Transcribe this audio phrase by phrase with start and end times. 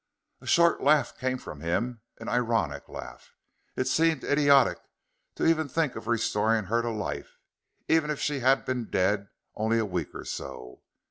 [0.41, 3.35] A short laugh came from him an ironic laugh.
[3.75, 4.79] It seemed idiotic
[5.35, 7.37] to even think of restoring her to life,
[7.87, 10.81] even if she had been dead only a week or so.